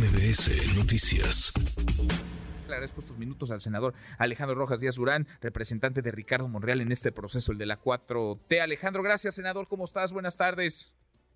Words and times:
MBS 0.00 0.78
Noticias. 0.78 1.52
Le 2.66 2.72
agradezco 2.72 3.00
estos 3.00 3.18
minutos 3.18 3.50
al 3.50 3.60
senador 3.60 3.92
Alejandro 4.16 4.56
Rojas 4.56 4.80
Díaz 4.80 4.94
Durán, 4.94 5.26
representante 5.42 6.00
de 6.00 6.10
Ricardo 6.10 6.48
Monreal 6.48 6.80
en 6.80 6.90
este 6.90 7.12
proceso, 7.12 7.52
el 7.52 7.58
de 7.58 7.66
la 7.66 7.78
4T. 7.78 8.62
Alejandro, 8.62 9.02
gracias, 9.02 9.34
senador. 9.34 9.68
¿Cómo 9.68 9.84
estás? 9.84 10.14
Buenas 10.14 10.38
tardes. 10.38 10.90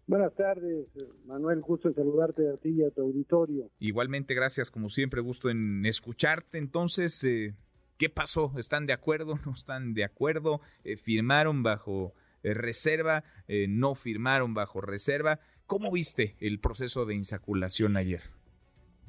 Buenas 0.07 0.35
tardes, 0.35 0.87
Manuel. 1.27 1.61
Gusto 1.61 1.89
en 1.89 1.95
saludarte 1.95 2.49
a 2.49 2.57
ti 2.57 2.71
y 2.71 2.83
a 2.83 2.91
tu 2.91 3.03
auditorio. 3.03 3.69
Igualmente, 3.81 4.33
gracias, 4.33 4.71
como 4.71 4.89
siempre, 4.89 5.21
gusto 5.21 5.51
en 5.51 5.85
escucharte. 5.85 6.57
Entonces, 6.57 7.23
eh, 7.23 7.55
¿qué 7.99 8.09
pasó? 8.09 8.51
¿Están 8.57 8.87
de 8.87 8.95
acuerdo? 8.95 9.39
¿No 9.45 9.53
están 9.53 9.93
de 9.93 10.05
acuerdo? 10.05 10.63
Eh, 10.85 10.97
¿Firmaron 10.97 11.63
bajo 11.63 12.15
eh, 12.43 12.55
reserva? 12.55 13.25
¿No 13.47 13.95
firmaron 13.95 14.55
bajo 14.55 14.81
reserva? 14.81 15.39
¿Cómo 15.67 15.91
viste 15.93 16.35
el 16.41 16.61
proceso 16.61 17.05
de 17.05 17.15
insaculación 17.15 17.99
ayer? 17.99 18.23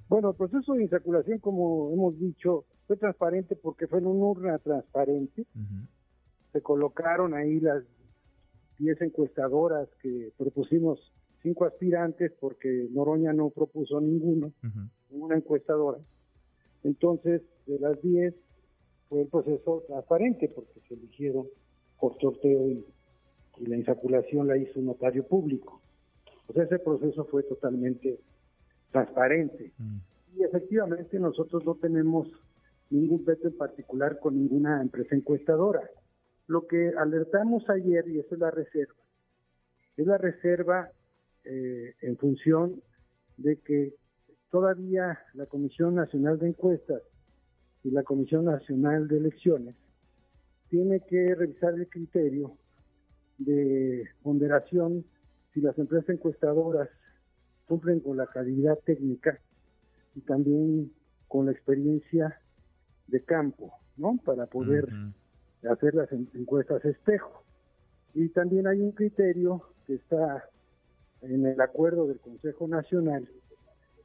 Bueno, 0.07 0.29
el 0.29 0.35
proceso 0.35 0.73
de 0.73 0.83
insaculación, 0.83 1.39
como 1.39 1.91
hemos 1.91 2.19
dicho, 2.19 2.65
fue 2.87 2.97
transparente 2.97 3.55
porque 3.55 3.87
fue 3.87 3.99
en 3.99 4.07
una 4.07 4.25
urna 4.25 4.59
transparente. 4.59 5.45
Se 6.51 6.61
colocaron 6.61 7.33
ahí 7.33 7.59
las 7.59 7.83
10 8.77 9.01
encuestadoras 9.01 9.87
que 10.01 10.31
propusimos, 10.37 11.11
cinco 11.41 11.65
aspirantes 11.65 12.31
porque 12.39 12.87
Noroña 12.91 13.33
no 13.33 13.49
propuso 13.49 13.99
ninguno, 13.99 14.51
ninguna 15.09 15.37
encuestadora. 15.37 15.99
Entonces, 16.83 17.41
de 17.65 17.79
las 17.79 17.99
10 18.01 18.35
fue 19.09 19.21
el 19.21 19.27
proceso 19.27 19.83
transparente 19.87 20.49
porque 20.49 20.79
se 20.87 20.93
eligieron 20.93 21.47
por 21.99 22.19
sorteo 22.19 22.69
y, 22.69 22.85
la 23.57 23.77
insaculación 23.77 24.47
la 24.47 24.57
hizo 24.57 24.81
un 24.81 24.87
notario 24.87 25.25
público. 25.25 25.81
Pues 26.45 26.67
ese 26.67 26.77
proceso 26.77 27.23
fue 27.23 27.41
totalmente 27.43 28.19
transparente. 28.91 29.71
Mm. 29.77 29.97
Y 30.37 30.43
efectivamente 30.43 31.19
nosotros 31.19 31.65
no 31.65 31.75
tenemos 31.75 32.27
ningún 32.89 33.23
veto 33.25 33.47
en 33.47 33.57
particular 33.57 34.19
con 34.19 34.35
ninguna 34.35 34.81
empresa 34.81 35.15
encuestadora. 35.15 35.81
Lo 36.47 36.67
que 36.67 36.93
alertamos 36.97 37.69
ayer, 37.69 38.07
y 38.07 38.19
eso 38.19 38.35
es 38.35 38.39
la 38.39 38.51
reserva, 38.51 38.95
es 39.97 40.05
la 40.05 40.17
reserva 40.17 40.89
eh, 41.43 41.95
en 42.01 42.17
función 42.17 42.81
de 43.37 43.57
que 43.57 43.93
todavía 44.51 45.19
la 45.33 45.45
Comisión 45.47 45.95
Nacional 45.95 46.39
de 46.39 46.49
Encuestas 46.49 47.01
y 47.83 47.91
la 47.91 48.03
Comisión 48.03 48.45
Nacional 48.45 49.07
de 49.07 49.17
Elecciones 49.17 49.75
tiene 50.69 51.01
que 51.01 51.35
revisar 51.35 51.73
el 51.73 51.87
criterio 51.87 52.57
de 53.37 54.07
ponderación 54.23 55.05
si 55.53 55.61
las 55.61 55.77
empresas 55.77 56.09
encuestadoras 56.09 56.89
cumplen 57.67 57.99
con 57.99 58.17
la 58.17 58.27
calidad 58.27 58.77
técnica 58.85 59.39
y 60.15 60.21
también 60.21 60.91
con 61.27 61.47
la 61.47 61.51
experiencia 61.51 62.39
de 63.07 63.23
campo, 63.23 63.73
¿no? 63.97 64.19
Para 64.23 64.45
poder 64.45 64.87
hacer 65.69 65.95
las 65.95 66.11
encuestas 66.11 66.83
espejo. 66.85 67.43
Y 68.13 68.29
también 68.29 68.67
hay 68.67 68.81
un 68.81 68.91
criterio 68.91 69.63
que 69.85 69.95
está 69.95 70.49
en 71.21 71.45
el 71.45 71.59
acuerdo 71.59 72.07
del 72.07 72.19
Consejo 72.19 72.67
Nacional 72.67 73.27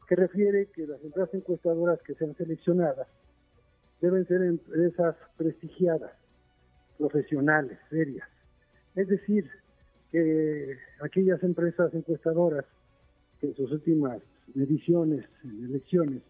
que 0.08 0.16
refiere 0.16 0.66
que 0.74 0.88
las 0.88 1.00
empresas 1.04 1.32
encuestadoras 1.34 2.02
que 2.02 2.14
sean 2.14 2.34
seleccionadas 2.34 3.06
deben 4.00 4.26
ser 4.26 4.42
empresas 4.42 5.14
prestigiadas, 5.36 6.10
profesionales, 6.98 7.78
serias. 7.90 8.28
Es 8.96 9.06
decir, 9.06 9.48
que 10.10 10.76
aquellas 11.00 11.40
empresas 11.44 11.94
encuestadoras 11.94 12.64
que 13.40 13.48
en 13.48 13.56
sus 13.56 13.70
últimas 13.72 14.22
mediciones, 14.54 15.24
en 15.44 15.64
elecciones, 15.64 16.22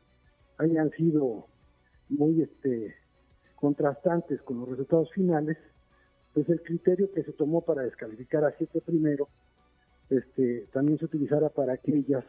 hayan 0.58 0.90
sido 0.90 1.46
muy 2.08 2.42
este, 2.42 2.94
contrastantes 3.56 4.40
con 4.42 4.60
los 4.60 4.68
resultados 4.68 5.10
finales, 5.12 5.56
pues 6.34 6.48
el 6.48 6.62
criterio 6.62 7.10
que 7.12 7.22
se 7.22 7.32
tomó 7.32 7.62
para 7.62 7.82
descalificar 7.82 8.44
a 8.44 8.54
siete 8.56 8.80
primero, 8.80 9.28
este, 10.08 10.66
también 10.72 10.98
se 10.98 11.04
utilizara 11.06 11.48
para 11.48 11.74
aquellas 11.74 12.24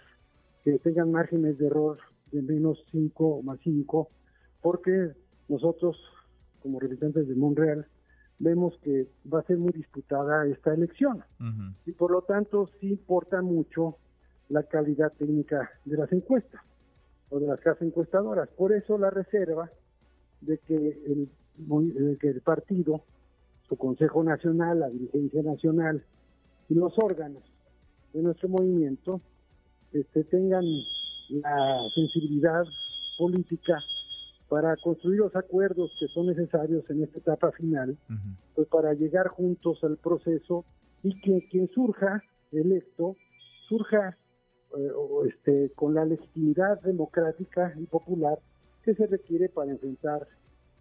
que 0.64 0.78
tengan 0.80 1.12
márgenes 1.12 1.58
de 1.58 1.68
error 1.68 1.97
de 2.31 2.41
menos 2.41 2.84
5 2.91 3.25
o 3.25 3.44
más 3.44 3.59
5, 3.64 4.08
porque 4.62 5.12
nosotros, 5.50 5.97
como 6.62 6.80
representantes 6.80 7.28
de 7.28 7.36
Monreal, 7.36 7.88
vemos 8.40 8.78
que 8.84 9.08
va 9.31 9.40
a 9.40 9.44
ser 9.44 9.58
muy 9.58 9.72
disputada 9.72 10.47
esta 10.47 10.74
elección. 10.74 11.24
Y 11.86 11.91
por 11.91 12.12
lo 12.12 12.22
tanto, 12.22 12.70
sí 12.80 12.90
importa 12.90 13.41
mucho 13.41 13.97
la 14.52 14.64
calidad 14.64 15.14
técnica 15.14 15.72
de 15.86 15.98
las 15.98 16.12
encuestas 16.12 16.62
o 17.30 17.40
de 17.40 17.48
las 17.48 17.60
casas 17.62 17.84
encuestadoras. 17.84 18.50
Por 18.50 18.74
eso 18.74 18.98
la 18.98 19.10
reserva 19.10 19.72
de 20.42 20.58
que 20.60 20.76
el, 20.76 22.18
que 22.20 22.28
el 22.28 22.42
partido, 22.42 23.02
su 23.70 23.78
Consejo 23.78 24.24
Nacional, 24.24 24.80
la 24.80 24.90
dirigencia 24.90 25.42
nacional 25.42 26.04
y 26.68 26.76
los 26.76 26.94
órganos 27.02 27.44
de 28.14 28.22
nuestro 28.22 28.50
movimiento 28.50 29.22
este, 29.94 30.26
tengan 30.26 30.66
la 31.30 31.80
sensibilidad 31.96 32.66
política 33.18 33.80
para 34.50 34.76
construir 34.76 35.20
los 35.20 35.36
acuerdos 35.38 35.92
que 35.98 36.08
son 36.08 36.28
necesarios 36.28 36.84
en 36.90 37.04
esta 37.04 37.20
etapa 37.20 37.54
final, 37.54 37.98
pues 38.54 38.68
para 38.68 38.94
llegar 38.94 39.30
juntos 39.30 39.82
al 39.84 39.96
proceso 39.96 40.66
y 41.04 41.18
que 41.22 41.48
quien 41.50 41.70
surja 41.70 42.22
electo 42.52 43.16
surja 43.70 44.18
eh, 44.78 44.92
este, 45.28 45.72
con 45.76 45.94
la 45.94 46.06
legitimidad 46.06 46.82
democrática 46.82 47.74
y 47.78 47.86
popular 47.86 48.40
que 48.84 48.96
se 48.96 49.08
requiere 49.08 49.50
para 49.50 49.72
enfrentar 49.72 50.28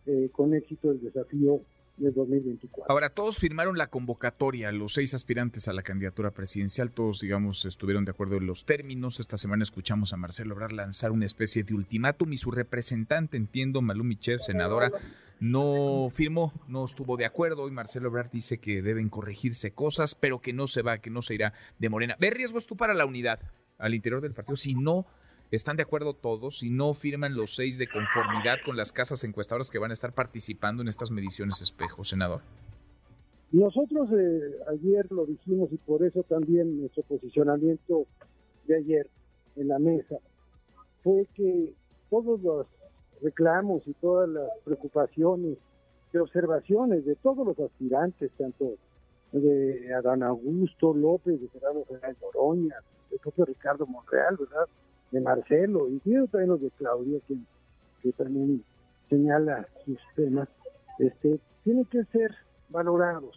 eh, 0.07 0.31
con 0.33 0.55
éxito 0.55 0.91
el 0.91 1.01
desafío 1.01 1.61
del 1.97 2.15
2024. 2.15 2.91
Ahora, 2.91 3.11
todos 3.11 3.39
firmaron 3.39 3.77
la 3.77 3.89
convocatoria, 3.89 4.73
los 4.73 4.95
seis 4.95 5.13
aspirantes 5.15 5.69
a 5.69 5.73
la 5.73 5.83
candidatura 5.83 6.31
presidencial, 6.31 6.91
todos, 6.91 7.21
digamos, 7.21 7.65
estuvieron 7.65 8.05
de 8.05 8.13
acuerdo 8.13 8.37
en 8.37 8.47
los 8.47 8.65
términos. 8.65 9.21
Esta 9.21 9.37
semana 9.37 9.63
escuchamos 9.63 10.13
a 10.13 10.17
Marcelo 10.17 10.55
Obrar 10.55 10.73
lanzar 10.73 11.13
una 11.13 11.27
especie 11.27 11.63
de 11.63 11.75
ultimátum 11.75 12.33
y 12.33 12.39
su 12.39 12.51
representante, 12.51 13.37
entiendo, 13.37 13.83
Malú 13.83 14.05
Michev, 14.05 14.41
senadora, 14.41 14.91
no 15.41 16.09
firmó, 16.15 16.53
no 16.69 16.85
estuvo 16.85 17.17
de 17.17 17.27
acuerdo 17.27 17.69
y 17.69 17.71
Marcelo 17.71 18.09
Obrar 18.09 18.31
dice 18.31 18.59
que 18.59 18.83
deben 18.83 19.09
corregirse 19.09 19.73
cosas, 19.73 20.15
pero 20.15 20.41
que 20.41 20.53
no 20.53 20.67
se 20.67 20.83
va, 20.83 20.99
que 20.99 21.11
no 21.11 21.23
se 21.23 21.35
irá 21.35 21.53
de 21.79 21.89
Morena. 21.89 22.17
¿Ve 22.19 22.31
riesgos 22.31 22.67
tú 22.67 22.77
para 22.77 22.95
la 22.95 23.05
unidad 23.05 23.41
al 23.81 23.95
interior 23.95 24.21
del 24.21 24.35
partido 24.35 24.57
si 24.57 24.75
no 24.75 25.07
están 25.51 25.77
de 25.77 25.83
acuerdo 25.83 26.15
todos 26.15 26.63
y 26.63 26.71
no 26.71 26.95
firman 26.95 27.35
los 27.35 27.55
seis 27.57 27.77
de 27.77 27.89
conformidad 27.89 28.59
con 28.65 28.77
las 28.77 28.93
casas 28.93 29.25
encuestadoras 29.25 29.71
que 29.71 29.79
van 29.79 29.91
a 29.91 29.95
estar 29.95 30.15
participando 30.15 30.83
en 30.83 30.89
estas 30.89 31.11
mediciones 31.11 31.61
espejo, 31.61 32.05
senador? 32.05 32.43
Nosotros 33.51 34.09
eh, 34.13 34.59
ayer 34.69 35.11
lo 35.11 35.27
dijimos 35.27 35.73
y 35.73 35.77
por 35.79 36.05
eso 36.05 36.23
también 36.23 36.81
nuestro 36.81 37.03
posicionamiento 37.03 38.07
de 38.67 38.77
ayer 38.77 39.11
en 39.57 39.69
la 39.69 39.81
mesa 39.81 40.19
fue 41.03 41.27
que 41.35 41.75
todos 42.11 42.41
los 42.43 42.67
reclamos 43.21 43.83
y 43.87 43.95
todas 43.95 44.29
las 44.29 44.49
preocupaciones 44.65 45.59
y 46.13 46.17
observaciones 46.17 47.05
de 47.05 47.17
todos 47.17 47.47
los 47.47 47.59
aspirantes, 47.59 48.31
tanto 48.39 48.77
de 49.33 49.95
Adán 49.95 50.23
Augusto 50.23 50.93
López, 50.95 51.41
de 51.41 51.49
Gerardo 51.49 51.85
Fernández 51.85 52.19
Doroña, 52.21 52.77
de 53.11 53.19
propio 53.19 53.45
Ricardo 53.45 53.87
Monreal, 53.87 54.37
¿verdad? 54.37 54.67
de 55.11 55.21
Marcelo, 55.21 55.89
y 55.89 55.99
también 55.99 56.51
los 56.51 56.61
de 56.61 56.71
Claudia, 56.71 57.19
que, 57.27 57.37
que 58.03 58.13
también 58.13 58.63
señala 59.09 59.67
sus 59.85 59.99
temas, 60.15 60.49
este, 60.99 61.41
tienen 61.65 61.85
que 61.87 62.05
ser 62.05 62.33
valorados, 62.69 63.37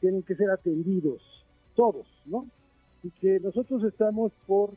tienen 0.00 0.22
que 0.22 0.34
ser 0.34 0.50
atendidos, 0.50 1.22
todos, 1.74 2.06
¿no? 2.26 2.46
Y 3.02 3.10
que 3.10 3.38
nosotros 3.40 3.84
estamos 3.84 4.32
por 4.46 4.70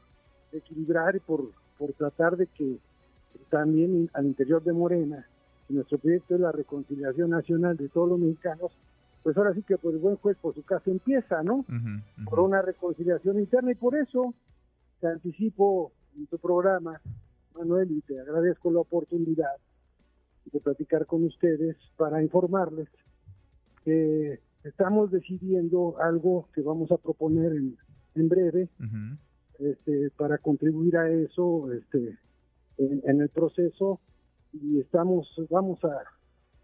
equilibrar 0.52 1.16
y 1.16 1.20
por, 1.20 1.52
por 1.78 1.94
tratar 1.94 2.38
de 2.38 2.46
que 2.48 2.78
también 3.50 4.10
al 4.14 4.28
interior 4.28 4.64
de 4.64 4.74
Morena, 4.74 5.28
nuestro 5.70 5.98
proyecto 5.98 6.36
es 6.36 6.42
la 6.42 6.52
reconciliación 6.52 7.32
nacional 7.32 7.78
de 7.78 7.90
todos 7.90 8.10
los 8.10 8.20
mexicanos, 8.20 8.72
pues 9.24 9.38
ahora 9.38 9.54
sí 9.54 9.64
que 9.64 9.78
por 9.78 9.94
el 9.94 10.00
buen 10.00 10.16
juez 10.18 10.38
por 10.38 10.56
su 10.56 10.64
casa 10.64 10.90
empieza, 10.90 11.44
¿no? 11.44 11.66
Por 12.30 12.40
una 12.40 12.62
reconciliación 12.62 13.40
interna 13.40 13.72
y 13.72 13.76
por 13.76 13.96
eso 13.96 14.34
te 15.00 15.08
anticipo 15.08 15.92
en 16.18 16.28
tu 16.28 16.38
programa, 16.38 17.02
Manuel, 17.56 17.92
y 17.92 18.02
te 18.02 18.20
agradezco 18.20 18.72
la 18.72 18.80
oportunidad 18.80 19.56
de 20.52 20.60
platicar 20.60 21.06
con 21.06 21.24
ustedes 21.26 21.78
para 21.98 22.24
informarles 22.24 22.88
que 23.84 24.40
estamos 24.64 25.12
decidiendo 25.12 25.96
algo 26.02 26.48
que 26.54 26.62
vamos 26.62 26.92
a 26.92 26.98
proponer 26.98 27.54
en, 27.54 27.78
en 28.16 28.30
breve 28.30 28.70
este, 29.60 30.10
para 30.12 30.38
contribuir 30.38 30.98
a 30.98 31.10
eso 31.10 31.72
este, 31.74 32.18
en, 32.78 33.22
el 33.22 33.30
proceso 33.30 34.00
y 34.54 34.80
estamos 34.80 35.28
vamos 35.50 35.84
a, 35.84 36.04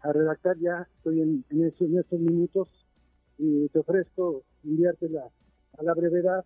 redactar 0.02 0.56
ya 0.58 0.86
estoy 0.96 1.20
en, 1.22 1.44
en, 1.50 1.74
en 1.78 1.98
estos 1.98 2.20
minutos 2.20 2.68
y 3.38 3.68
te 3.68 3.78
ofrezco 3.80 4.42
enviártela 4.64 5.28
a 5.78 5.82
la 5.82 5.94
brevedad 5.94 6.44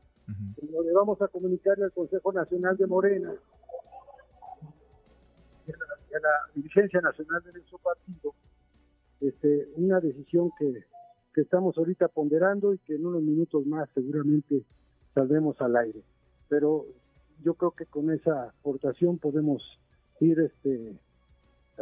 donde 0.73 0.93
vamos 0.93 1.21
a 1.23 1.29
comunicarle 1.29 1.85
al 1.85 1.93
Consejo 1.93 2.33
Nacional 2.33 2.77
de 2.77 2.87
Morena 2.87 3.35
y 5.67 5.71
a, 5.73 6.19
la, 6.21 6.31
dirigencia 6.55 7.01
nacional 7.01 7.43
de 7.43 7.53
nuestro 7.53 7.79
partido 7.79 8.35
este, 9.21 9.69
una 9.77 10.01
decisión 10.01 10.51
que, 10.59 10.85
que 11.35 11.41
estamos 11.43 11.77
ahorita 11.77 12.09
ponderando 12.09 12.73
y 12.73 12.79
que 12.79 12.95
en 12.95 13.07
unos 13.07 13.23
minutos 13.23 13.67
más 13.67 13.89
seguramente 13.95 14.63
saldremos 15.15 15.61
al 15.61 15.77
aire. 15.77 16.03
Pero 16.49 16.87
yo 17.43 17.55
creo 17.55 17.73
que 17.73 17.87
con 17.87 18.11
esa 18.11 18.49
aportación 18.49 19.19
podemos 19.19 19.63
ir 20.21 20.41
este, 20.41 20.97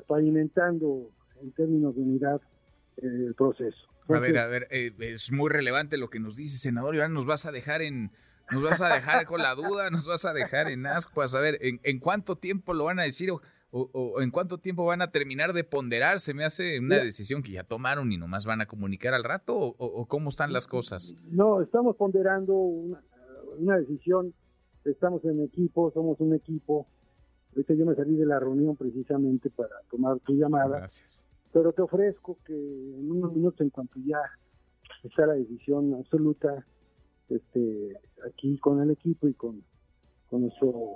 pavimentando 0.07 1.11
en 1.43 1.53
términos 1.53 1.95
de 1.95 2.03
unidad 2.03 2.41
el 2.97 3.35
proceso. 3.35 3.89
a 4.09 4.19
ver, 4.19 4.39
a 4.39 4.47
ver, 4.47 4.69
eh, 4.71 4.93
es 4.99 5.31
muy 5.31 5.51
relevante 5.51 5.97
lo 5.97 6.11
que 6.11 6.21
nos 6.21 6.37
dice, 6.37 6.59
senador, 6.59 6.95
y 6.95 6.99
ahora 6.99 7.09
nos 7.09 7.27
vas 7.27 7.47
a 7.47 7.53
dejar 7.53 7.83
en, 7.83 8.11
nos 8.51 8.63
vas 8.63 8.81
a 8.81 8.95
dejar 8.95 9.27
con 9.27 9.43
la 9.43 9.55
duda, 9.55 9.91
nos 9.91 10.07
vas 10.07 10.25
a 10.25 10.33
dejar 10.33 10.71
en 10.71 10.87
ascuas. 10.87 11.35
A 11.35 11.41
ver, 11.41 11.59
¿en, 11.61 11.81
en 11.83 11.99
cuánto 11.99 12.37
tiempo 12.37 12.75
lo 12.75 12.85
van 12.85 12.99
a 12.99 13.05
decir 13.05 13.31
o, 13.31 13.41
o, 13.71 14.21
en 14.23 14.31
cuánto 14.31 14.59
tiempo 14.59 14.85
van 14.87 15.03
a 15.03 15.11
terminar 15.11 15.53
de 15.53 15.65
ponderar? 15.65 16.21
Se 16.21 16.35
me 16.35 16.45
hace 16.45 16.79
una 16.79 16.97
decisión 16.97 17.43
que 17.43 17.53
ya 17.53 17.65
tomaron 17.65 18.11
y 18.13 18.17
nomás 18.17 18.47
van 18.47 18.61
a 18.61 18.67
comunicar 18.67 19.15
al 19.15 19.25
rato 19.25 19.57
o, 19.57 20.07
cómo 20.07 20.31
están 20.31 20.53
las 20.53 20.67
cosas. 20.67 21.15
No, 21.31 21.61
estamos 21.61 21.97
ponderando 21.97 22.55
una, 22.55 23.01
una 23.59 23.79
decisión, 23.79 24.33
estamos 24.85 25.25
en 25.25 25.43
equipo, 25.43 25.91
somos 25.93 26.19
un 26.21 26.35
equipo. 26.35 26.87
Ahorita 27.51 27.75
yo 27.75 27.87
me 27.87 27.95
salí 27.95 28.15
de 28.15 28.27
la 28.27 28.39
reunión 28.39 28.77
precisamente 28.77 29.51
para 29.51 29.75
tomar 29.91 30.19
tu 30.21 30.35
llamada. 30.35 30.79
Gracias. 30.79 31.28
Pero 31.53 31.73
te 31.73 31.83
ofrezco 31.83 32.39
que 32.45 32.55
en 32.55 33.11
unos 33.11 33.33
minutos, 33.33 33.61
en 33.61 33.71
cuanto 33.71 33.99
ya 34.05 34.21
está 35.03 35.27
la 35.27 35.35
decisión 35.35 35.95
absoluta, 35.95 36.67
este, 37.29 37.97
aquí 38.27 38.59
con 38.59 38.81
el 38.83 38.91
equipo 38.91 39.29
y 39.29 39.35
con, 39.35 39.63
con 40.29 40.43
nuestro 40.43 40.95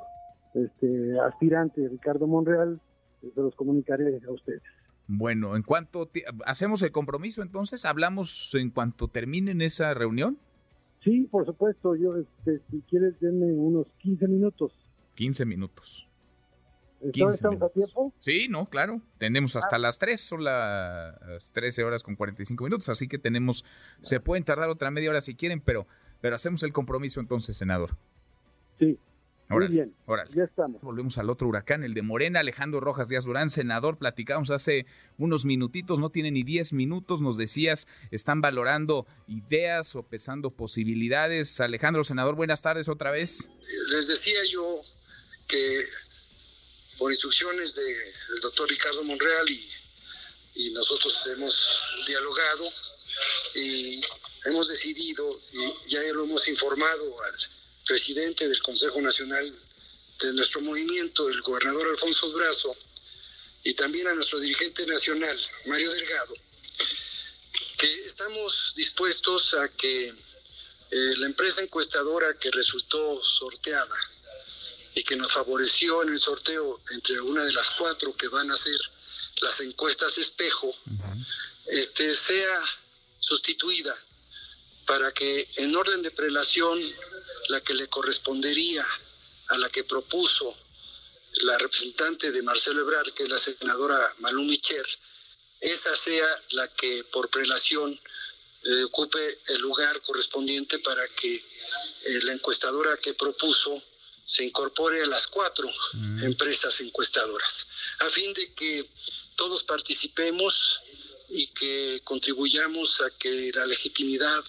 este, 0.54 1.18
aspirante 1.20 1.88
Ricardo 1.88 2.26
Monreal, 2.26 2.80
se 3.20 3.40
los 3.40 3.54
comunicaré 3.54 4.20
a 4.26 4.30
ustedes. 4.30 4.62
Bueno, 5.06 5.56
en 5.56 5.62
cuanto 5.62 6.10
hacemos 6.46 6.82
el 6.82 6.92
compromiso 6.92 7.42
entonces, 7.42 7.84
hablamos 7.84 8.54
en 8.54 8.70
cuanto 8.70 9.08
terminen 9.08 9.60
esa 9.60 9.92
reunión. 9.94 10.38
Sí, 11.02 11.28
por 11.30 11.44
supuesto, 11.44 11.96
yo 11.96 12.16
este, 12.16 12.60
si 12.70 12.80
quieres 12.82 13.18
denme 13.20 13.52
unos 13.52 13.86
15 13.98 14.28
minutos. 14.28 14.72
15 15.16 15.44
minutos. 15.44 16.08
¿Estamos 17.02 17.62
a 17.62 17.68
tiempo? 17.68 18.12
Sí, 18.20 18.48
no, 18.48 18.66
claro. 18.66 19.00
Tenemos 19.18 19.56
hasta 19.56 19.76
ah. 19.76 19.78
las 19.78 19.98
3, 19.98 20.20
son 20.20 20.44
las 20.44 21.52
13 21.52 21.84
horas 21.84 22.02
con 22.02 22.16
45 22.16 22.64
minutos, 22.64 22.88
así 22.88 23.08
que 23.08 23.18
tenemos, 23.18 23.64
se 24.02 24.20
pueden 24.20 24.44
tardar 24.44 24.68
otra 24.68 24.90
media 24.90 25.10
hora 25.10 25.20
si 25.20 25.34
quieren, 25.34 25.60
pero 25.60 25.86
pero 26.22 26.36
hacemos 26.36 26.62
el 26.62 26.72
compromiso 26.72 27.20
entonces, 27.20 27.56
senador. 27.56 27.98
Sí. 28.78 28.96
Muy 29.48 29.68
bien. 29.68 29.92
Ya 30.34 30.44
estamos. 30.44 30.80
Volvemos 30.80 31.18
al 31.18 31.28
otro 31.28 31.46
huracán, 31.46 31.82
el 31.82 31.92
de 31.92 32.00
Morena, 32.00 32.40
Alejandro 32.40 32.80
Rojas 32.80 33.08
Díaz 33.08 33.24
Durán, 33.24 33.50
senador. 33.50 33.98
Platicamos 33.98 34.50
hace 34.50 34.86
unos 35.18 35.44
minutitos, 35.44 35.98
no 35.98 36.08
tiene 36.08 36.30
ni 36.30 36.42
10 36.42 36.72
minutos. 36.72 37.20
Nos 37.20 37.36
decías, 37.36 37.86
están 38.10 38.40
valorando 38.40 39.04
ideas 39.26 39.94
o 39.94 40.04
pesando 40.04 40.52
posibilidades. 40.52 41.60
Alejandro, 41.60 42.02
senador, 42.02 42.34
buenas 42.34 42.62
tardes 42.62 42.88
otra 42.88 43.10
vez. 43.10 43.50
Les 43.92 44.08
decía 44.08 44.40
yo 44.50 44.80
que 45.48 45.58
por 46.98 47.10
instrucciones 47.10 47.74
del 47.74 48.40
doctor 48.40 48.68
Ricardo 48.68 49.02
Monreal 49.04 49.48
y, 49.48 50.70
nosotros 50.72 51.14
hemos 51.28 51.82
dialogado 52.06 52.70
y 53.54 54.00
hemos 54.44 54.68
decidido, 54.68 55.40
y 55.52 55.88
ya 55.88 56.00
lo 56.12 56.24
hemos 56.24 56.46
informado 56.46 57.22
al 57.22 57.32
presidente 57.86 58.46
del 58.48 58.62
Consejo 58.62 59.00
Nacional 59.00 59.44
de 60.20 60.32
nuestro 60.34 60.60
movimiento, 60.60 61.28
el 61.28 61.40
gobernador 61.40 61.88
Alfonso 61.88 62.30
Brazo, 62.32 62.76
y 63.64 63.74
también 63.74 64.08
a 64.08 64.14
nuestro 64.14 64.40
dirigente 64.40 64.86
nacional, 64.86 65.40
Mario 65.66 65.90
Delgado, 65.92 66.34
que 67.78 68.06
estamos 68.06 68.74
dispuestos 68.76 69.54
a 69.54 69.68
que 69.68 70.08
eh, 70.08 71.14
la 71.16 71.26
empresa 71.26 71.62
encuestadora 71.62 72.38
que 72.38 72.50
resultó 72.50 73.24
sorteada 73.24 74.11
y 74.94 75.04
que 75.04 75.16
nos 75.16 75.32
favoreció 75.32 76.02
en 76.02 76.10
el 76.10 76.20
sorteo 76.20 76.80
entre 76.90 77.20
una 77.20 77.44
de 77.44 77.52
las 77.52 77.70
cuatro 77.70 78.16
que 78.16 78.28
van 78.28 78.50
a 78.50 78.54
hacer 78.54 78.78
las 79.40 79.60
encuestas 79.60 80.18
espejo, 80.18 80.74
este, 81.66 82.12
sea 82.14 82.62
sustituida 83.18 83.96
para 84.86 85.12
que 85.12 85.48
en 85.56 85.74
orden 85.74 86.02
de 86.02 86.10
prelación 86.10 86.80
la 87.48 87.60
que 87.60 87.74
le 87.74 87.88
correspondería 87.88 88.86
a 89.48 89.58
la 89.58 89.68
que 89.70 89.84
propuso 89.84 90.56
la 91.42 91.56
representante 91.58 92.30
de 92.30 92.42
Marcelo 92.42 92.82
Ebrard, 92.82 93.12
que 93.14 93.22
es 93.22 93.28
la 93.28 93.38
senadora 93.38 94.14
Malú 94.18 94.42
Micher, 94.42 94.86
esa 95.60 95.94
sea 95.96 96.26
la 96.50 96.68
que 96.68 97.04
por 97.04 97.30
prelación 97.30 97.98
eh, 98.64 98.84
ocupe 98.84 99.40
el 99.48 99.60
lugar 99.60 100.00
correspondiente 100.02 100.78
para 100.80 101.06
que 101.08 101.34
eh, 101.34 101.44
la 102.24 102.32
encuestadora 102.32 102.96
que 102.98 103.14
propuso 103.14 103.82
se 104.32 104.44
incorpore 104.44 105.02
a 105.02 105.06
las 105.08 105.26
cuatro 105.26 105.70
mm. 105.92 106.24
empresas 106.24 106.80
encuestadoras, 106.80 107.66
a 107.98 108.08
fin 108.08 108.32
de 108.32 108.54
que 108.54 108.88
todos 109.36 109.62
participemos 109.62 110.80
y 111.28 111.48
que 111.48 112.00
contribuyamos 112.02 113.02
a 113.02 113.10
que 113.10 113.50
la 113.54 113.66
legitimidad 113.66 114.42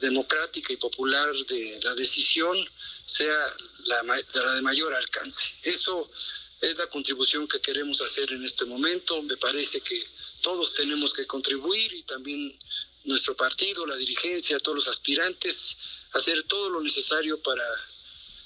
democrática 0.00 0.72
y 0.72 0.78
popular 0.78 1.30
de 1.34 1.80
la 1.82 1.94
decisión 1.96 2.56
sea 3.04 3.54
la, 3.86 4.54
de 4.54 4.62
mayor 4.62 4.94
alcance. 4.94 5.42
Eso 5.62 6.10
es 6.62 6.78
la 6.78 6.86
contribución 6.86 7.46
que 7.46 7.60
queremos 7.60 8.00
hacer 8.00 8.32
en 8.32 8.42
este 8.42 8.64
momento. 8.64 9.20
Me 9.20 9.36
parece 9.36 9.82
que 9.82 10.02
todos 10.40 10.72
tenemos 10.72 11.12
que 11.12 11.26
contribuir 11.26 11.92
y 11.92 12.04
también 12.04 12.58
nuestro 13.04 13.36
partido, 13.36 13.86
la 13.86 13.96
dirigencia, 13.96 14.58
todos 14.60 14.78
los 14.78 14.88
aspirantes, 14.88 15.76
hacer 16.12 16.42
todo 16.44 16.70
lo 16.70 16.80
necesario 16.80 17.38
para 17.42 17.62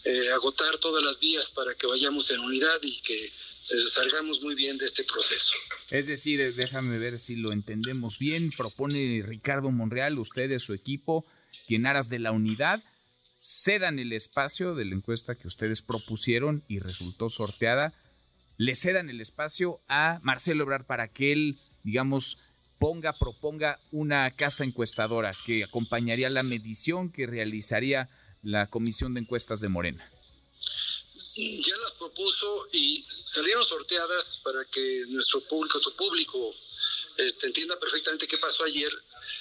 eh, 0.09 0.33
agotar 0.35 0.79
todas 0.79 1.05
las 1.05 1.21
vías 1.21 1.51
para 1.51 1.75
que 1.75 1.87
vayamos 1.87 2.31
en 2.31 2.41
unidad 2.41 2.79
y 2.81 2.99
que 3.03 3.27
eh, 3.27 3.31
salgamos 3.91 4.41
muy 4.41 4.55
bien 4.55 4.79
de 4.79 4.87
este 4.87 5.05
proceso. 5.05 5.53
Es 5.91 6.07
decir, 6.07 6.55
déjame 6.55 6.99
ver 6.99 7.19
si 7.19 7.37
lo 7.37 7.53
entendemos 7.53 8.19
bien, 8.19 8.51
propone 8.51 9.23
Ricardo 9.23 9.71
Monreal, 9.71 10.19
ustedes, 10.19 10.63
su 10.63 10.73
equipo, 10.73 11.27
que 11.67 11.77
en 11.77 11.87
aras 11.87 12.09
de 12.09 12.21
la 12.21 12.33
unidad 12.33 12.83
cedan 13.39 13.99
el 13.99 14.15
espacio 14.15 14.75
de 14.75 14.87
la 14.87 14.95
encuesta 14.95 15.35
que 15.35 15.47
ustedes 15.47 15.83
propusieron 15.83 16.65
y 16.69 16.79
resultó 16.79 17.29
sorteada, 17.29 17.93
le 18.57 18.77
cedan 18.77 19.11
el 19.11 19.21
espacio 19.21 19.83
a 19.89 20.21
Marcelo 20.23 20.65
Ebrard 20.65 20.87
para 20.87 21.09
que 21.09 21.33
él, 21.33 21.59
digamos, 21.85 22.55
ponga, 22.79 23.13
proponga 23.13 23.79
una 23.93 24.31
casa 24.31 24.65
encuestadora 24.65 25.35
que 25.45 25.65
acompañaría 25.65 26.31
la 26.31 26.43
medición 26.43 27.13
que 27.13 27.27
realizaría 27.27 28.09
la 28.43 28.69
Comisión 28.69 29.15
de 29.15 29.21
Encuestas 29.21 29.61
de 29.61 29.69
Morena? 29.69 30.11
Ya 31.37 31.77
las 31.77 31.93
propuso 31.93 32.67
y 32.73 33.05
salieron 33.25 33.65
sorteadas 33.65 34.41
para 34.43 34.65
que 34.65 35.05
nuestro 35.09 35.41
público, 35.43 35.81
tu 35.81 35.95
público, 35.95 36.55
este, 37.17 37.47
entienda 37.47 37.79
perfectamente 37.79 38.27
qué 38.27 38.39
pasó 38.39 38.65
ayer. 38.65 38.93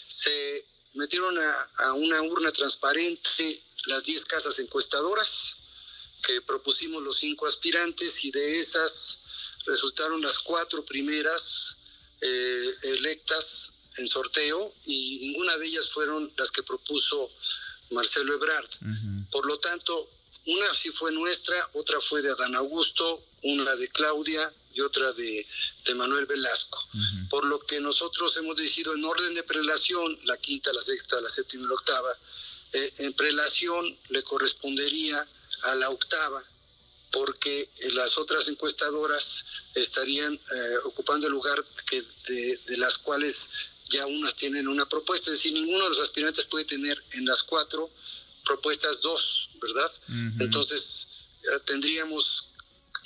Se 0.08 0.68
metieron 0.94 1.38
a, 1.38 1.94
una 1.94 2.22
urna 2.22 2.52
transparente 2.52 3.64
las 3.86 4.04
10 4.04 4.26
casas 4.26 4.60
encuestadoras 4.60 5.56
que 6.24 6.42
propusimos 6.42 7.02
los 7.04 7.18
cinco 7.18 7.46
aspirantes 7.46 8.24
y 8.24 8.32
de 8.32 8.60
esas 8.60 9.20
resultaron 9.66 10.22
las 10.22 10.40
cuatro 10.40 10.84
primeras 10.84 11.78
eh, 12.22 12.74
electas 12.84 13.74
en 13.98 14.08
sorteo 14.08 14.74
y 14.86 15.20
ninguna 15.20 15.58
de 15.58 15.68
ellas 15.68 15.90
fueron 15.90 16.32
las 16.38 16.52
que 16.52 16.64
propuso 16.64 17.32
Marcelo 17.92 18.36
Ebrard. 18.36 18.70
Por 19.32 19.46
lo 19.46 19.58
tanto, 19.60 20.10
una 20.48 20.74
sí 20.74 20.92
fue 20.92 21.12
nuestra, 21.12 21.70
otra 21.74 22.00
fue 22.02 22.22
de 22.22 22.32
Adán 22.32 22.56
Augusto, 22.56 23.24
una 23.44 23.76
de 23.76 23.88
Claudia 23.90 24.52
y 24.74 24.82
otra 24.82 25.12
de, 25.14 25.46
Manuel 25.96 26.26
Velasco. 26.26 26.88
Por 27.30 27.46
lo 27.46 27.60
que 27.60 27.80
nosotros 27.80 28.36
hemos 28.38 28.56
decidido 28.56 28.94
en 28.94 29.04
orden 29.04 29.34
de 29.34 29.44
prelación, 29.44 30.18
la 30.26 30.38
quinta, 30.38 30.72
la 30.72 30.82
sexta, 30.82 31.20
la 31.22 31.30
séptima 31.30 31.66
y 31.66 31.68
la 31.68 31.74
octava, 31.74 32.18
eh, 32.74 32.94
en 33.00 33.14
prelación 33.14 33.98
le 34.10 34.24
correspondería 34.24 35.28
a 35.64 35.76
la 35.76 35.90
octava, 35.90 36.44
porque 37.12 37.70
las 37.94 38.18
otras 38.18 38.48
encuestadoras 38.48 39.44
estarían 39.76 40.34
eh, 40.34 40.78
ocupando 40.86 41.28
el 41.28 41.34
lugar 41.34 41.64
que 41.90 42.02
de 42.02 42.78
las 42.78 42.98
cuales 42.98 43.48
ya 43.90 44.06
unas 44.06 44.36
tienen 44.36 44.68
una 44.68 44.88
propuesta, 44.88 45.32
es 45.32 45.38
decir, 45.38 45.54
ninguno 45.54 45.84
de 45.84 45.90
los 45.92 46.00
aspirantes 46.00 46.46
puede 46.46 46.66
tener 46.66 46.98
en 47.14 47.26
las 47.26 47.44
cuatro 47.44 47.90
propuestas 48.46 49.02
dos, 49.02 49.50
¿verdad? 49.62 49.92
Entonces 50.40 51.08
tendríamos 51.66 52.48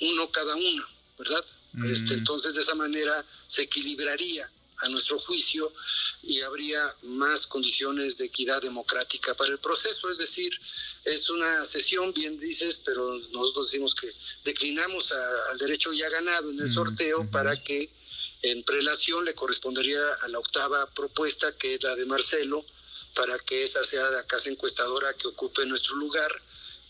uno 0.00 0.30
cada 0.30 0.54
uno, 0.54 0.84
¿verdad? 1.18 1.44
este, 1.90 2.14
entonces 2.14 2.54
de 2.54 2.60
esa 2.60 2.74
manera 2.74 3.24
se 3.46 3.62
equilibraría 3.62 4.50
a 4.78 4.88
nuestro 4.88 5.18
juicio, 5.18 5.72
y 6.22 6.40
habría 6.40 6.94
más 7.02 7.46
condiciones 7.46 8.18
de 8.18 8.26
equidad 8.26 8.62
democrática 8.62 9.34
para 9.34 9.50
el 9.50 9.58
proceso. 9.58 10.08
Es 10.10 10.18
decir, 10.18 10.52
es 11.04 11.28
una 11.30 11.64
sesión, 11.64 12.12
bien 12.12 12.38
dices, 12.38 12.80
pero 12.84 13.18
nosotros 13.32 13.70
decimos 13.70 13.94
que 13.94 14.12
declinamos 14.44 15.10
al 15.50 15.58
derecho 15.58 15.92
ya 15.92 16.08
ganado 16.10 16.50
en 16.50 16.60
el 16.60 16.72
sorteo 16.72 17.28
para 17.30 17.60
que 17.60 17.90
en 18.42 18.62
prelación 18.64 19.24
le 19.24 19.34
correspondería 19.34 20.00
a 20.22 20.28
la 20.28 20.38
octava 20.38 20.90
propuesta, 20.90 21.56
que 21.56 21.74
es 21.74 21.82
la 21.82 21.94
de 21.94 22.04
Marcelo, 22.06 22.64
para 23.14 23.38
que 23.38 23.64
esa 23.64 23.82
sea 23.84 24.10
la 24.10 24.26
casa 24.26 24.50
encuestadora 24.50 25.14
que 25.14 25.28
ocupe 25.28 25.64
nuestro 25.66 25.96
lugar 25.96 26.30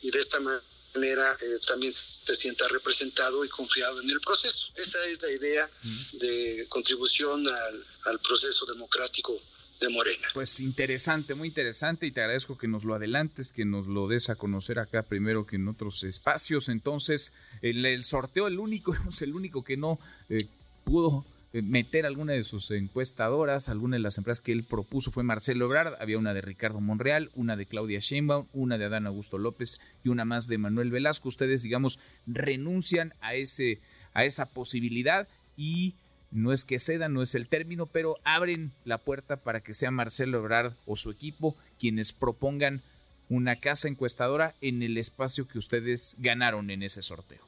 y 0.00 0.10
de 0.10 0.18
esta 0.18 0.38
manera 0.40 1.36
eh, 1.40 1.58
también 1.66 1.92
se 1.92 2.34
sienta 2.34 2.68
representado 2.68 3.44
y 3.44 3.48
confiado 3.48 4.00
en 4.00 4.10
el 4.10 4.20
proceso. 4.20 4.68
Esa 4.76 5.04
es 5.06 5.22
la 5.22 5.30
idea 5.30 5.70
de 6.12 6.66
contribución 6.68 7.46
al, 7.46 7.86
al 8.04 8.20
proceso 8.20 8.66
democrático 8.66 9.40
de 9.80 9.88
Morena. 9.90 10.28
Pues 10.32 10.60
interesante, 10.60 11.34
muy 11.34 11.48
interesante 11.48 12.06
y 12.06 12.12
te 12.12 12.20
agradezco 12.20 12.56
que 12.56 12.68
nos 12.68 12.84
lo 12.84 12.94
adelantes, 12.94 13.52
que 13.52 13.64
nos 13.64 13.86
lo 13.88 14.06
des 14.06 14.28
a 14.30 14.36
conocer 14.36 14.78
acá 14.78 15.02
primero 15.02 15.46
que 15.46 15.56
en 15.56 15.68
otros 15.68 16.04
espacios. 16.04 16.68
Entonces, 16.68 17.32
el, 17.62 17.84
el 17.84 18.04
sorteo, 18.04 18.46
el 18.46 18.58
único, 18.58 18.94
el 19.20 19.34
único 19.34 19.64
que 19.64 19.76
no 19.76 19.98
eh, 20.28 20.46
pudo 20.84 21.24
eh, 21.52 21.62
meter 21.62 22.06
alguna 22.06 22.32
de 22.32 22.44
sus 22.44 22.70
encuestadoras, 22.70 23.68
alguna 23.68 23.96
de 23.96 24.02
las 24.02 24.18
empresas 24.18 24.40
que 24.40 24.52
él 24.52 24.64
propuso 24.64 25.10
fue 25.10 25.22
Marcelo 25.22 25.66
Ebrard, 25.66 25.94
había 26.00 26.18
una 26.18 26.34
de 26.34 26.40
Ricardo 26.40 26.80
Monreal, 26.80 27.30
una 27.34 27.56
de 27.56 27.66
Claudia 27.66 28.00
Sheinbaum, 28.00 28.46
una 28.52 28.78
de 28.78 28.86
Adán 28.86 29.06
Augusto 29.06 29.38
López 29.38 29.78
y 30.04 30.08
una 30.08 30.24
más 30.24 30.46
de 30.46 30.58
Manuel 30.58 30.90
Velasco. 30.90 31.28
Ustedes, 31.28 31.62
digamos, 31.62 31.98
renuncian 32.26 33.14
a 33.20 33.34
ese 33.34 33.80
a 34.14 34.24
esa 34.24 34.46
posibilidad 34.46 35.28
y 35.56 35.94
no 36.30 36.52
es 36.52 36.64
que 36.64 36.78
cedan, 36.78 37.12
no 37.12 37.22
es 37.22 37.34
el 37.34 37.48
término, 37.48 37.86
pero 37.86 38.16
abren 38.24 38.72
la 38.84 38.98
puerta 38.98 39.36
para 39.36 39.60
que 39.60 39.74
sea 39.74 39.90
Marcelo 39.90 40.38
Ebrard 40.38 40.74
o 40.86 40.96
su 40.96 41.10
equipo 41.10 41.56
quienes 41.78 42.12
propongan 42.12 42.82
una 43.28 43.56
casa 43.56 43.88
encuestadora 43.88 44.54
en 44.60 44.82
el 44.82 44.96
espacio 44.98 45.46
que 45.46 45.58
ustedes 45.58 46.16
ganaron 46.18 46.70
en 46.70 46.82
ese 46.82 47.02
sorteo. 47.02 47.42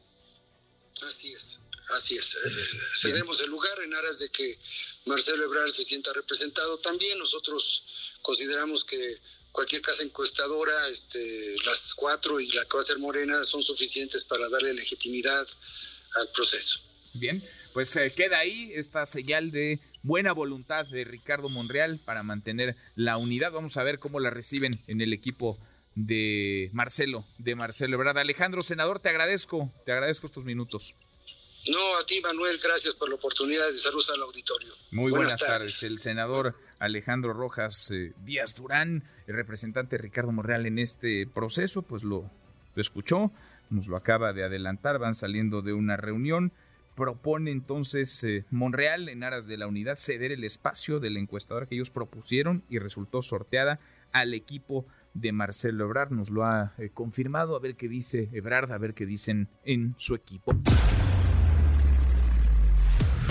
Así 0.96 1.32
es. 1.32 1.43
Así 1.96 2.16
es. 2.16 2.34
Eh, 2.34 2.50
cedemos 3.00 3.40
el 3.40 3.50
lugar 3.50 3.78
en 3.82 3.94
aras 3.94 4.18
de 4.18 4.28
que 4.28 4.58
Marcelo 5.06 5.44
Ebrard 5.44 5.70
se 5.70 5.84
sienta 5.84 6.12
representado 6.12 6.78
también. 6.78 7.18
Nosotros 7.18 7.84
consideramos 8.22 8.84
que 8.84 9.18
cualquier 9.52 9.82
casa 9.82 10.02
encuestadora, 10.02 10.88
este, 10.88 11.54
las 11.64 11.94
cuatro 11.94 12.40
y 12.40 12.48
la 12.48 12.64
que 12.64 12.76
va 12.76 12.80
a 12.80 12.86
ser 12.86 12.98
Morena, 12.98 13.44
son 13.44 13.62
suficientes 13.62 14.24
para 14.24 14.48
darle 14.48 14.74
legitimidad 14.74 15.46
al 16.16 16.28
proceso. 16.30 16.80
Bien, 17.12 17.48
pues 17.72 17.94
eh, 17.96 18.12
queda 18.14 18.38
ahí 18.38 18.72
esta 18.74 19.06
señal 19.06 19.52
de 19.52 19.78
buena 20.02 20.32
voluntad 20.32 20.86
de 20.86 21.04
Ricardo 21.04 21.48
Monreal 21.48 22.00
para 22.04 22.22
mantener 22.22 22.76
la 22.96 23.16
unidad. 23.16 23.52
Vamos 23.52 23.76
a 23.76 23.84
ver 23.84 23.98
cómo 23.98 24.18
la 24.18 24.30
reciben 24.30 24.80
en 24.86 25.00
el 25.00 25.12
equipo 25.12 25.58
de 25.94 26.70
Marcelo, 26.72 27.24
de 27.38 27.54
Marcelo 27.54 27.94
Ebrard. 27.94 28.18
Alejandro, 28.18 28.62
senador, 28.62 29.00
te 29.00 29.08
agradezco, 29.08 29.72
te 29.86 29.92
agradezco 29.92 30.26
estos 30.26 30.44
minutos. 30.44 30.94
No, 31.70 31.98
a 31.98 32.04
ti, 32.04 32.20
Manuel, 32.20 32.58
gracias 32.62 32.94
por 32.94 33.08
la 33.08 33.14
oportunidad 33.14 33.70
de 33.70 33.78
saludos 33.78 34.10
al 34.10 34.22
auditorio. 34.22 34.72
Muy 34.90 35.10
buenas, 35.10 35.40
tardes. 35.40 35.82
El 35.82 35.98
senador 35.98 36.54
Alejandro 36.78 37.32
Rojas 37.32 37.90
eh, 37.90 38.12
Díaz 38.24 38.54
Durán, 38.54 39.04
el 39.26 39.34
representante 39.34 39.96
Ricardo 39.96 40.32
Monreal 40.32 40.66
en 40.66 40.78
este 40.78 41.26
proceso, 41.26 41.82
pues 41.82 42.04
lo, 42.04 42.30
escuchó, 42.76 43.32
nos 43.70 43.86
lo 43.86 43.96
acaba 43.96 44.34
de 44.34 44.44
adelantar, 44.44 44.98
van 44.98 45.14
saliendo 45.14 45.62
de 45.62 45.72
una 45.72 45.96
reunión. 45.96 46.52
Propone 46.96 47.50
entonces 47.50 48.22
eh, 48.24 48.44
Monreal, 48.50 49.08
en 49.08 49.24
aras 49.24 49.46
de 49.46 49.56
la 49.56 49.66
unidad, 49.66 49.96
ceder 49.98 50.32
el 50.32 50.44
espacio 50.44 51.00
del 51.00 51.16
encuestador 51.16 51.66
que 51.66 51.76
ellos 51.76 51.90
propusieron 51.90 52.62
y 52.68 52.78
resultó 52.78 53.22
sorteada 53.22 53.80
al 54.12 54.34
equipo 54.34 54.86
de 55.14 55.32
Marcelo 55.32 55.86
Ebrard. 55.86 56.10
Nos 56.10 56.28
lo 56.28 56.44
ha 56.44 56.74
eh, 56.76 56.90
confirmado, 56.92 57.56
a 57.56 57.58
ver 57.58 57.74
qué 57.74 57.88
dice 57.88 58.28
Ebrard, 58.32 58.70
a 58.70 58.78
ver 58.78 58.92
qué 58.92 59.06
dicen 59.06 59.48
en 59.64 59.94
su 59.96 60.14
equipo. 60.14 60.52